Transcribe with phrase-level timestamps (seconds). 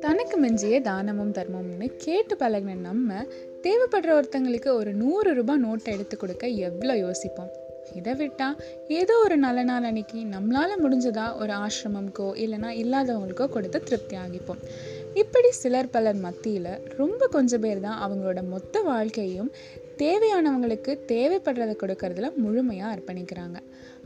[0.00, 3.26] தனக்கு மிஞ்சிய தானமும் தர்மம்னு கேட்டு பழகின நம்ம
[3.62, 7.50] தேவைப்படுற ஒருத்தங்களுக்கு ஒரு நூறு ரூபாய் நோட்டை எடுத்து கொடுக்க எவ்வளோ யோசிப்போம்?
[7.94, 8.56] இதை விட்டால்
[8.88, 14.62] ஏதோ ஒரு நல்ல நாள் அன்னைக்கு நம்மளால் முடிஞ்சதா ஒரு ஆசிரமம்க்கோ இல்லைனா இல்லாதவங்களுக்கோ கொடுத்து திருப்தி ஆகிப்போம்.
[15.14, 19.52] இப்படி சிலர் பலர் மத்தியில் ரொம்ப கொஞ்சம் பேர் தான் அவங்களோட மொத்த வாழ்க்கையும்
[19.98, 23.56] தேவையானவங்களுக்கு தேவைப்படுறதை கொடுக்கறதுல முழுமையாக அர்ப்பணிக்கிறாங்க.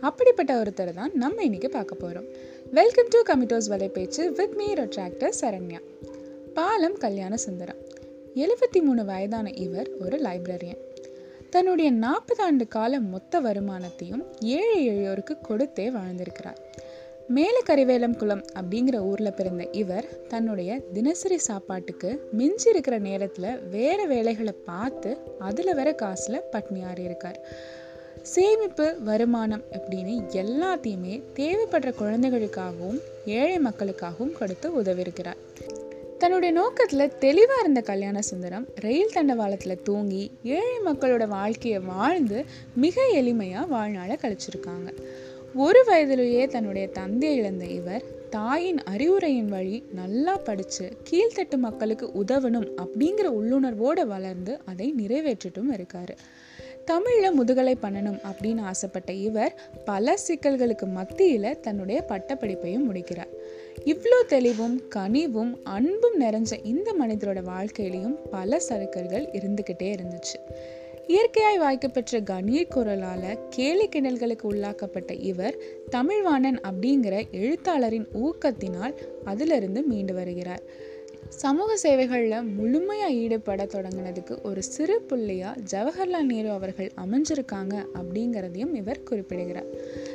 [0.00, 2.24] அப்படிப்பட்ட ஒருத்தர் தான் நம்ம இன்னைக்கு பார்க்க போகிறோம்
[2.70, 5.80] வெல்கம் டு கமிட்டோஸ் வலைப்பேச்சு with me rotaractor Saranya
[6.54, 6.96] Balam
[7.36, 7.76] Kalyanasundaram.
[8.34, 10.80] எழுபத்தி மூணு வயதான இவர் ஒரு லைப்ரரியன்
[11.50, 16.56] தன்னுடைய நாற்பது ஆண்டு கால மொத்த வருமானத்தையும் ஏழை எளியோருக்கு கொடுத்தே வாழ்ந்திருக்கிறார்.
[17.28, 24.54] மேலே கரிவேலம் குளம் அப்படிங்கிற ஊரில் பிறந்த இவர் தன்னுடைய தினசரி சாப்பாட்டுக்கு மிஞ்சி இருக்கிற நேரத்தில் வேறு வேலைகளை
[24.64, 27.40] பார்த்து அதில் வர காசில் பட்னியாறி இருக்கார்
[28.22, 35.36] சேமிப்பு வருமானம் அப்படின்னு எல்லாத்தையுமே தேவைப்படுற குழந்தைகளுக்காகவும் ஏழை மக்களுக்காகவும் கொடுத்து உதவியிருக்கிறார்.
[36.18, 42.44] தன்னுடைய நோக்கத்தில் தெளிவாக இருந்த கல்யாண சுந்தரம் ரயில் தண்டவாளத்தில் தூங்கி ஏழை மக்களோட வாழ்க்கையை வாழ்ந்து
[42.74, 44.94] மிக எளிமையாக வாழ்நாளை கழிச்சிருக்காங்க.
[45.54, 53.26] ஒரு வயதிலேயே தன்னுடைய தந்தையை இழந்த இவர் தாயின் அறிவுரையின் வழி நல்லா படித்து கீழ்த்தட்டு மக்களுக்கு உதவணும் அப்படிங்கிற
[53.26, 56.14] உள்ளுணர்வோடு வளர்ந்து அதை நிறைவேற்றிட்டும் இருக்காரு.
[56.90, 63.32] தமிழில் முதுகலை பண்ணணும் அப்படின்னு ஆசைப்பட்ட இவர் பல சிக்கல்களுக்கு மத்தியில் தன்னுடைய பட்டப்படிப்பையும் முடிக்கிறார்.
[63.84, 70.38] இவ்வளோ தெளிவும் கனிவும் அன்பும் நிறைஞ்ச இந்த மனிதரோட வாழ்க்கையிலையும் பல சறுக்கல்கள் இருந்துக்கிட்டே இருந்துச்சு.
[71.06, 75.56] இயற்கையாய் வாய்க்கப்பெற்ற கணீர் குரலால் கேலி கிணல்களுக்கு உள்ளாக்கப்பட்ட இவர்
[75.90, 78.94] தமிழ்வாணன் அப்படிங்கிற எழுத்தாளரின் ஊக்கத்தினால்
[79.24, 80.88] அதிலிருந்து மீண்டு வருகிறார்.
[81.36, 89.66] சமூக சேவைகளில் முழுமையாக ஈடுபட தொடங்கினதுக்கு ஒரு சிறு புள்ளியாக ஜவஹர்லால் நேரு அவர்கள் அமைஞ்சிருக்காங்க அப்படிங்கிறதையும் இவர் குறிப்பிடுகிறார்.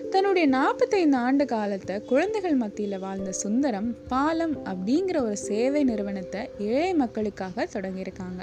[0.10, 7.68] தன்னுடைய நாற்பத்தைந்து ஆண்டு காலத்தை குழந்தைகள் மத்தியில் வாழ்ந்த சுந்தரம் பாலம் அப்படிங்கிற ஒரு சேவை நிறுவனத்தை ஏழை மக்களுக்காக
[7.74, 8.42] தொடங்கியிருக்காங்க.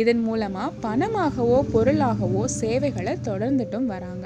[0.00, 4.24] இதன் மூலமாக பணமாகவோ பொருளாகவோ சேவைகளை தொடர்ந்துட்டும் வராங்க.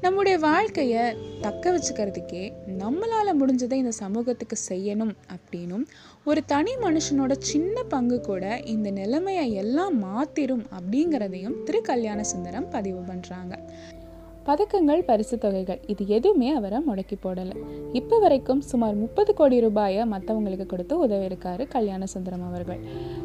[0.00, 1.04] நம்முடைய வாழ்க்கையை
[1.40, 2.42] தக்க வச்சுக்கிறதுக்கே
[2.78, 5.86] நம்மளால் முடிஞ்சதை இந்த சமூகத்துக்கு செய்யணும் அப்படின்னும்
[6.24, 13.02] ஒரு தனி மனுஷனோட சின்ன பங்கு கூட இந்த நிலைமையை எல்லாம் மாத்திரும் அப்படிங்கிறதையும் திரு கல்யாண சுந்தரம் பதிவு
[13.08, 13.54] பண்ணுறாங்க
[14.48, 15.80] பதக்கங்கள் பரிசு தொகைகள்.
[15.92, 17.56] இது எதுவுமே அவரை முடக்கி போடலை.
[17.98, 22.80] இப்போ வரைக்கும் சுமார் முப்பது கோடி ரூபாயை மற்றவங்களுக்கு கொடுத்து உதவியிருக்காரு கல்யாண சுந்தரம் அவர்கள்.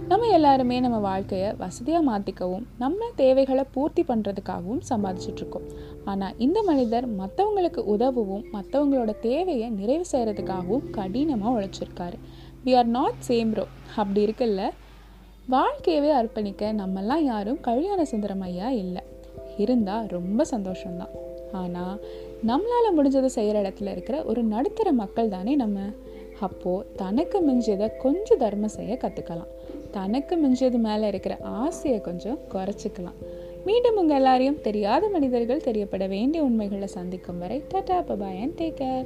[0.10, 5.70] நம்ம எல்லாருமே நம்ம வாழ்க்கையை வசதியாக மாற்றிக்கவும் நம்ம தேவைகளை பூர்த்தி பண்ணுறதுக்காகவும் சம்பாதிச்சிட்ருக்கோம்.
[6.14, 12.20] ஆனால் இந்த மனிதர் மற்றவங்களுக்கு உதவவும் மற்றவங்களோட தேவையை நிறைவு செய்கிறதுக்காகவும் கடினமாக உழைச்சிருக்காரு.
[12.66, 13.68] We are not same row
[14.02, 14.64] அப்படி இருக்குல்ல?
[15.56, 19.02] வாழ்க்கையவே அர்ப்பணிக்க நம்மெல்லாம் யாரும் கல்யாண சுந்தரம் ஐயா இல்லை.
[19.58, 21.14] இருந்தால் ரொம்ப சந்தோஷம்தான்.
[21.52, 22.04] ஆனால்
[22.48, 25.80] நம்மளால் முடிஞ்சதை செய்கிற இடத்துல இருக்கிற ஒரு நடுத்தர மக்கள் தானே நம்ம.
[26.40, 29.52] அப்போது தனக்கு மிஞ்சியதை கொஞ்சம் தர்மம் செய்ய கற்றுக்கலாம்
[29.92, 33.20] தனக்கு மிஞ்சது மேலே இருக்கிற ஆசையை கொஞ்சம் குறைச்சிக்கலாம்.
[33.66, 39.06] மீண்டும் உங்கள் எல்லாரையும் தெரியாத மனிதர்கள் தெரியப்பட வேண்டிய உண்மைகளை சந்திக்கும் வரை tata bye bye and take care